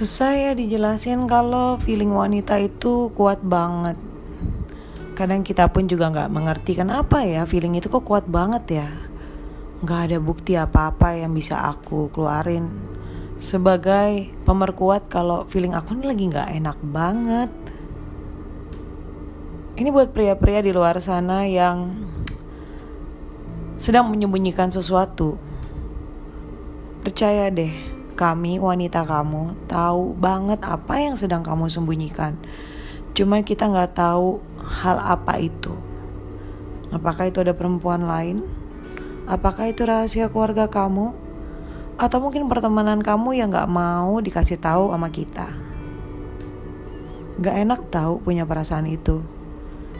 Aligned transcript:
Susah 0.00 0.32
ya 0.32 0.56
dijelasin 0.56 1.28
kalau 1.28 1.76
feeling 1.76 2.08
wanita 2.08 2.56
itu 2.56 3.12
kuat 3.12 3.44
banget. 3.44 4.00
Kadang 5.12 5.44
kita 5.44 5.68
pun 5.68 5.84
juga 5.84 6.08
nggak 6.08 6.32
mengerti 6.32 6.72
kenapa 6.72 7.20
ya 7.20 7.44
feeling 7.44 7.76
itu 7.76 7.92
kok 7.92 8.08
kuat 8.08 8.24
banget 8.24 8.80
ya. 8.80 8.88
Nggak 9.84 10.00
ada 10.08 10.16
bukti 10.16 10.56
apa-apa 10.56 11.20
yang 11.20 11.36
bisa 11.36 11.60
aku 11.68 12.08
keluarin 12.16 12.72
sebagai 13.36 14.32
pemerkuat 14.48 15.12
kalau 15.12 15.44
feeling 15.52 15.76
aku 15.76 15.92
ini 15.92 16.04
lagi 16.08 16.24
nggak 16.32 16.48
enak 16.48 16.78
banget. 16.80 17.52
Ini 19.76 19.88
buat 19.92 20.16
pria-pria 20.16 20.64
di 20.64 20.72
luar 20.72 20.96
sana 21.04 21.44
yang 21.44 22.08
sedang 23.76 24.08
menyembunyikan 24.08 24.72
sesuatu. 24.72 25.36
Percaya 27.04 27.52
deh, 27.52 27.99
kami 28.20 28.60
wanita 28.60 29.08
kamu 29.08 29.56
tahu 29.64 30.12
banget 30.12 30.60
apa 30.60 31.00
yang 31.00 31.16
sedang 31.16 31.40
kamu 31.40 31.72
sembunyikan. 31.72 32.36
Cuman 33.16 33.40
kita 33.40 33.64
nggak 33.72 33.96
tahu 33.96 34.44
hal 34.60 35.00
apa 35.00 35.40
itu. 35.40 35.72
Apakah 36.92 37.32
itu 37.32 37.40
ada 37.40 37.56
perempuan 37.56 38.04
lain? 38.04 38.44
Apakah 39.24 39.72
itu 39.72 39.88
rahasia 39.88 40.28
keluarga 40.28 40.68
kamu? 40.68 41.16
Atau 41.96 42.20
mungkin 42.20 42.44
pertemanan 42.44 43.00
kamu 43.00 43.40
yang 43.40 43.48
nggak 43.48 43.72
mau 43.72 44.20
dikasih 44.20 44.60
tahu 44.60 44.92
sama 44.92 45.08
kita? 45.08 45.48
Gak 47.40 47.56
enak 47.56 47.88
tahu 47.88 48.20
punya 48.20 48.44
perasaan 48.44 48.84
itu. 48.84 49.24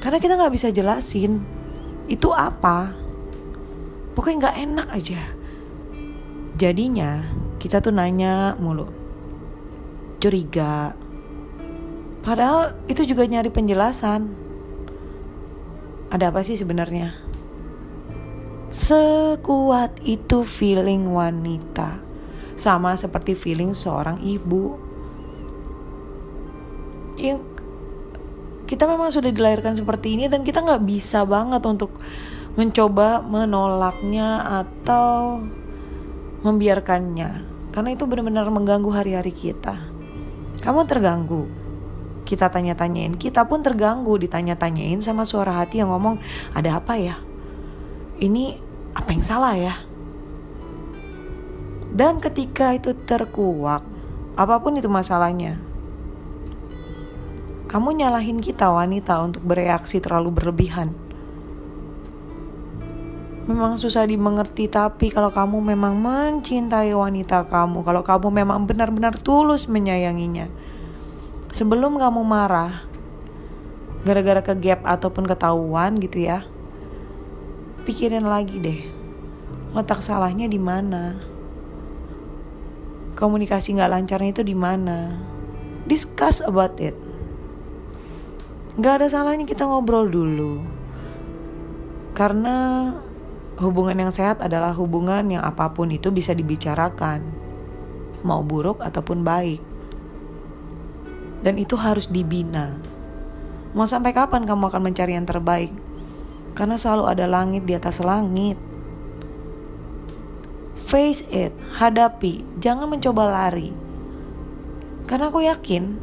Karena 0.00 0.16
kita 0.16 0.40
nggak 0.40 0.54
bisa 0.56 0.72
jelasin 0.72 1.44
itu 2.08 2.32
apa. 2.32 2.96
Pokoknya 4.16 4.48
nggak 4.48 4.58
enak 4.64 4.88
aja. 4.88 5.20
Jadinya 6.56 7.20
kita 7.66 7.82
tuh 7.82 7.90
nanya 7.90 8.54
mulu. 8.62 8.86
Curiga. 10.22 10.94
Padahal 12.22 12.78
itu 12.86 13.02
juga 13.02 13.26
nyari 13.26 13.50
penjelasan. 13.50 14.30
Ada 16.14 16.30
apa 16.30 16.46
sih 16.46 16.54
sebenarnya? 16.54 17.10
Sekuat 18.70 19.98
itu 20.06 20.46
feeling 20.46 21.10
wanita. 21.10 21.98
Sama 22.54 22.94
seperti 22.94 23.34
feeling 23.34 23.74
seorang 23.74 24.22
ibu. 24.22 24.78
Yang 27.18 27.42
kita 28.70 28.86
memang 28.86 29.10
sudah 29.10 29.34
dilahirkan 29.34 29.74
seperti 29.74 30.14
ini 30.14 30.30
dan 30.30 30.46
kita 30.46 30.62
nggak 30.62 30.86
bisa 30.86 31.26
banget 31.26 31.66
untuk 31.66 31.98
mencoba 32.54 33.26
menolaknya 33.26 34.62
atau 34.62 35.42
membiarkannya 36.46 37.55
karena 37.76 37.92
itu 37.92 38.08
benar-benar 38.08 38.48
mengganggu 38.48 38.88
hari-hari 38.88 39.36
kita. 39.36 39.76
Kamu 40.64 40.88
terganggu. 40.88 41.44
Kita 42.24 42.48
tanya-tanyain, 42.48 43.20
kita 43.20 43.44
pun 43.44 43.60
terganggu 43.60 44.16
ditanya-tanyain 44.16 45.04
sama 45.04 45.28
suara 45.28 45.52
hati 45.60 45.84
yang 45.84 45.92
ngomong, 45.92 46.16
"Ada 46.56 46.80
apa 46.80 46.96
ya? 46.96 47.20
Ini 48.16 48.56
apa 48.96 49.12
yang 49.12 49.20
salah 49.20 49.52
ya?" 49.60 49.76
Dan 51.92 52.16
ketika 52.24 52.72
itu 52.72 52.96
terkuak, 52.96 53.84
apa 54.40 54.56
pun 54.56 54.80
itu 54.80 54.88
masalahnya, 54.88 55.60
kamu 57.68 57.92
nyalahin 57.92 58.40
kita 58.40 58.72
wanita 58.72 59.20
untuk 59.20 59.44
bereaksi 59.44 60.00
terlalu 60.00 60.32
berlebihan 60.32 60.96
memang 63.46 63.78
susah 63.78 64.04
dimengerti 64.04 64.66
tapi 64.66 65.14
kalau 65.14 65.30
kamu 65.30 65.74
memang 65.74 65.94
mencintai 65.96 66.90
wanita 66.92 67.46
kamu 67.46 67.86
kalau 67.86 68.02
kamu 68.02 68.28
memang 68.42 68.66
benar-benar 68.66 69.14
tulus 69.18 69.70
menyayanginya 69.70 70.50
sebelum 71.54 71.96
kamu 71.96 72.26
marah 72.26 72.82
gara-gara 74.02 74.42
ke 74.42 74.54
gap 74.58 74.82
ataupun 74.82 75.26
ketahuan 75.30 75.94
gitu 76.02 76.26
ya 76.26 76.42
pikirin 77.86 78.26
lagi 78.26 78.58
deh 78.58 78.80
letak 79.72 80.02
salahnya 80.02 80.50
di 80.50 80.58
mana 80.58 81.16
komunikasi 83.16 83.80
nggak 83.80 83.90
lancarnya 83.90 84.30
itu 84.30 84.44
di 84.44 84.52
mana 84.52 85.16
discuss 85.88 86.44
about 86.44 86.76
it. 86.82 86.94
Nggak 88.76 89.00
ada 89.00 89.06
salahnya 89.08 89.48
kita 89.48 89.64
ngobrol 89.64 90.04
dulu 90.04 90.60
karena 92.12 92.92
Hubungan 93.56 93.96
yang 93.96 94.12
sehat 94.12 94.44
adalah 94.44 94.76
hubungan 94.76 95.32
yang 95.32 95.40
apa 95.40 95.72
pun 95.72 95.88
itu 95.88 96.12
bisa 96.12 96.36
dibicarakan, 96.36 97.24
mau 98.20 98.44
buruk 98.44 98.84
ataupun 98.84 99.24
baik. 99.24 99.64
Dan 101.40 101.56
itu 101.56 101.72
harus 101.72 102.12
dibina. 102.12 102.76
Mau 103.72 103.88
sampai 103.88 104.12
kapan 104.12 104.44
kamu 104.44 104.68
akan 104.68 104.82
mencari 104.84 105.16
yang 105.16 105.24
terbaik? 105.24 105.72
Karena 106.52 106.76
selalu 106.76 107.08
ada 107.08 107.24
langit 107.24 107.64
di 107.64 107.72
atas 107.72 108.04
langit. 108.04 108.60
Face 110.76 111.24
it, 111.32 111.56
hadapi, 111.80 112.44
jangan 112.60 112.92
mencoba 112.92 113.24
lari. 113.24 113.72
Karena 115.08 115.32
aku 115.32 115.40
yakin 115.40 115.96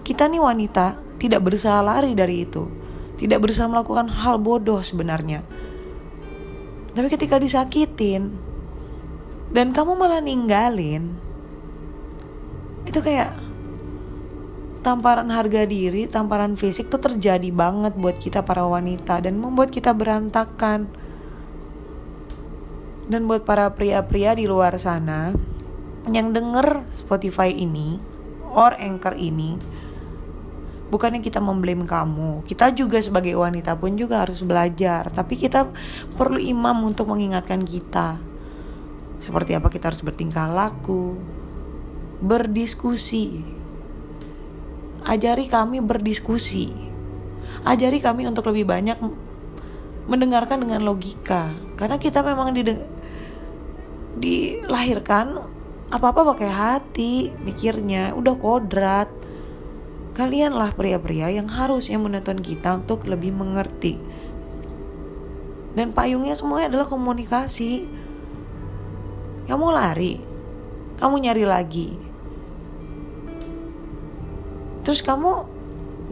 kita 0.00 0.32
nih 0.32 0.40
wanita 0.40 0.96
tidak 1.20 1.44
berusaha 1.44 1.84
lari 1.84 2.16
dari 2.16 2.48
itu. 2.48 2.72
Tidak 3.20 3.36
berusaha 3.36 3.68
melakukan 3.68 4.08
hal 4.08 4.40
bodoh 4.40 4.80
sebenarnya 4.80 5.44
tapi 6.94 7.10
ketika 7.10 7.42
disakitin 7.42 8.38
dan 9.50 9.74
kamu 9.74 9.98
malah 9.98 10.22
ninggalin, 10.22 11.14
itu 12.86 12.98
kayak 13.02 13.34
tamparan 14.86 15.32
harga 15.32 15.64
diri, 15.66 16.06
tamparan 16.06 16.54
fisik 16.54 16.92
tuh 16.92 17.02
terjadi 17.02 17.50
banget 17.50 17.96
buat 17.98 18.14
kita 18.14 18.46
para 18.46 18.62
wanita 18.62 19.24
dan 19.24 19.40
membuat 19.40 19.74
kita 19.74 19.90
berantakan. 19.90 20.86
Dan 23.04 23.28
buat 23.28 23.44
para 23.44 23.68
pria-pria 23.72 24.32
di 24.32 24.48
luar 24.48 24.80
sana 24.80 25.34
yang 26.08 26.32
denger 26.32 26.84
Spotify 27.04 27.52
ini 27.52 28.00
or 28.54 28.72
Anchor 28.80 29.12
ini, 29.16 29.60
bukannya 30.92 31.24
kita 31.24 31.40
memblame 31.40 31.88
kamu 31.88 32.44
kita 32.44 32.70
juga 32.76 33.00
sebagai 33.00 33.34
wanita 33.34 33.74
pun 33.74 33.96
juga 33.96 34.22
harus 34.22 34.44
belajar 34.44 35.08
tapi 35.08 35.40
kita 35.40 35.68
perlu 36.14 36.38
imam 36.38 36.84
untuk 36.84 37.08
mengingatkan 37.10 37.64
kita. 37.64 38.20
Seperti 39.24 39.56
apa 39.56 39.72
kita 39.72 39.88
harus 39.88 40.04
bertingkah 40.04 40.52
laku 40.52 41.16
berdiskusi. 42.20 43.40
Ajari 45.04 45.48
kami 45.48 45.80
berdiskusi. 45.84 46.72
Ajari 47.64 48.00
kami 48.00 48.28
untuk 48.28 48.48
lebih 48.52 48.68
banyak 48.68 48.96
mendengarkan 50.08 50.60
dengan 50.64 50.84
logika. 50.84 51.52
Karena 51.76 51.96
kita 51.96 52.20
memang 52.20 52.52
dilahirkan 54.16 55.40
apa-apa 55.92 56.36
pakai 56.36 56.50
hati 56.50 57.32
mikirnya 57.44 58.16
udah 58.16 58.34
kodrat 58.40 59.08
Kalianlah 60.14 60.78
pria-pria 60.78 61.26
yang 61.26 61.50
harusnya 61.50 61.98
menonton 61.98 62.38
kita 62.38 62.78
untuk 62.78 63.02
lebih 63.02 63.34
mengerti. 63.34 63.98
Dan 65.74 65.90
payungnya 65.90 66.38
semuanya 66.38 66.70
adalah 66.70 66.86
komunikasi. 66.86 67.90
Kamu 69.50 69.66
lari, 69.74 70.22
kamu 71.02 71.14
nyari 71.18 71.44
lagi. 71.44 71.88
Terus 74.86 75.02
kamu 75.02 75.50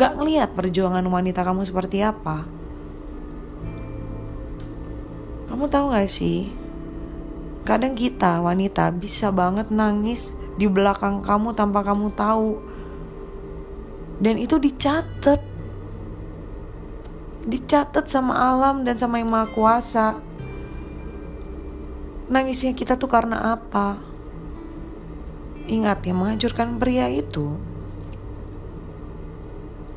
gak 0.00 0.16
ngeliat 0.16 0.56
perjuangan 0.56 1.04
wanita 1.04 1.44
kamu 1.44 1.68
seperti 1.68 2.00
apa? 2.00 2.48
Kamu 5.52 5.68
tahu 5.68 5.92
gak 5.92 6.08
sih? 6.08 6.48
Kadang 7.68 7.92
kita 7.92 8.40
wanita 8.40 8.88
bisa 8.96 9.28
banget 9.28 9.68
nangis 9.68 10.32
di 10.56 10.64
belakang 10.64 11.20
kamu 11.20 11.52
tanpa 11.52 11.84
kamu 11.84 12.08
tahu 12.16 12.69
dan 14.20 14.36
itu 14.36 14.60
dicatat. 14.60 15.40
Dicatat 17.40 18.04
sama 18.04 18.36
alam 18.36 18.84
dan 18.84 19.00
sama 19.00 19.16
yang 19.16 19.32
maha 19.32 19.48
kuasa. 19.50 20.20
Nangisnya 22.28 22.76
kita 22.76 23.00
tuh 23.00 23.08
karena 23.08 23.56
apa? 23.56 23.96
Ingat 25.66 26.04
yang 26.04 26.20
menghancurkan 26.20 26.76
pria 26.76 27.08
itu 27.08 27.56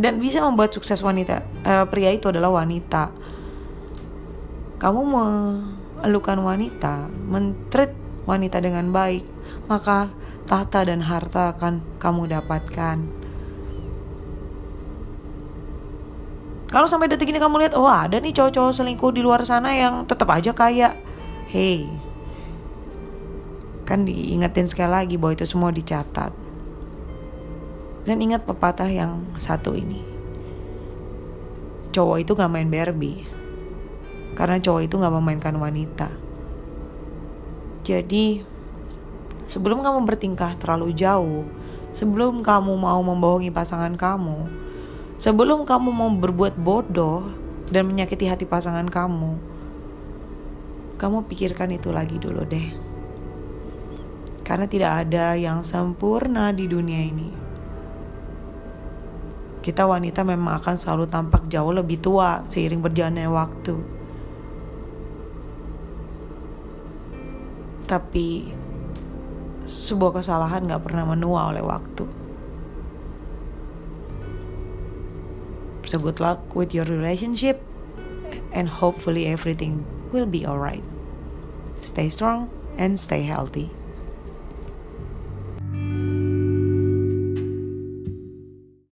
dan 0.00 0.16
bisa 0.16 0.40
membuat 0.40 0.72
sukses 0.72 1.04
wanita 1.04 1.44
uh, 1.64 1.84
pria 1.88 2.12
itu 2.14 2.28
adalah 2.30 2.62
wanita. 2.62 3.10
Kamu 4.80 5.00
melukan 5.04 6.38
wanita 6.40 7.08
mentreat 7.28 7.92
wanita 8.24 8.62
dengan 8.64 8.88
baik 8.88 9.24
maka 9.68 10.08
tahta 10.48 10.88
dan 10.88 11.04
harta 11.04 11.52
akan 11.52 11.84
kamu 12.00 12.32
dapatkan 12.32 13.19
Kalau 16.70 16.86
sampai 16.86 17.10
detik 17.10 17.34
ini 17.34 17.42
kamu 17.42 17.66
lihat, 17.66 17.74
oh 17.74 17.90
ada 17.90 18.22
nih 18.22 18.30
cowok-cowok 18.30 18.72
selingkuh 18.78 19.10
di 19.10 19.26
luar 19.26 19.42
sana 19.42 19.74
yang 19.74 20.06
tetap 20.06 20.30
aja 20.30 20.54
kaya. 20.54 20.94
Hey, 21.50 21.90
kan 23.90 24.06
diingetin 24.06 24.70
sekali 24.70 24.94
lagi 24.94 25.18
bahwa 25.18 25.34
itu 25.34 25.50
semua 25.50 25.74
dicatat. 25.74 26.30
Dan 28.06 28.22
ingat 28.22 28.46
pepatah 28.46 28.86
yang 28.86 29.26
satu 29.34 29.74
ini. 29.74 29.98
Cowok 31.90 32.22
itu 32.22 32.38
gak 32.38 32.46
main 32.46 32.70
Barbie. 32.70 33.26
Karena 34.38 34.62
cowok 34.62 34.86
itu 34.86 34.94
gak 34.94 35.10
memainkan 35.10 35.58
wanita. 35.58 36.14
Jadi, 37.82 38.46
sebelum 39.50 39.82
kamu 39.82 40.06
bertingkah 40.06 40.54
terlalu 40.54 40.94
jauh, 40.94 41.42
sebelum 41.90 42.46
kamu 42.46 42.78
mau 42.78 43.02
membohongi 43.02 43.50
pasangan 43.50 43.98
kamu, 43.98 44.69
sebelum 45.20 45.68
kamu 45.68 45.92
mau 45.92 46.08
berbuat 46.08 46.56
bodoh 46.56 47.28
dan 47.68 47.84
menyakiti 47.84 48.24
hati 48.24 48.48
pasangan 48.48 48.88
kamu, 48.88 49.36
kamu 50.96 51.28
pikirkan 51.28 51.76
itu 51.76 51.92
lagi 51.92 52.16
dulu 52.16 52.40
deh. 52.48 52.68
Karena 54.40 54.64
tidak 54.64 55.06
ada 55.06 55.36
yang 55.36 55.60
sempurna 55.60 56.56
di 56.56 56.64
dunia 56.64 57.00
ini. 57.04 57.30
Kita 59.60 59.84
wanita 59.84 60.24
memang 60.24 60.56
akan 60.56 60.74
selalu 60.80 61.04
tampak 61.12 61.52
jauh 61.52 61.68
lebih 61.68 62.00
tua 62.00 62.40
seiring 62.48 62.80
berjalannya 62.80 63.28
waktu. 63.28 63.76
Tapi 67.84 68.28
sebuah 69.68 70.24
kesalahan 70.24 70.64
gak 70.64 70.80
pernah 70.80 71.04
menua 71.04 71.52
oleh 71.52 71.60
waktu. 71.60 72.19
So 75.90 75.98
good 75.98 76.20
luck 76.20 76.54
with 76.54 76.72
your 76.72 76.84
relationship 76.84 77.60
and 78.52 78.68
hopefully 78.68 79.26
everything 79.26 79.84
will 80.12 80.24
be 80.24 80.46
alright. 80.46 80.84
Stay 81.80 82.08
strong 82.08 82.48
and 82.78 82.94
stay 83.00 83.22
healthy. 83.22 83.72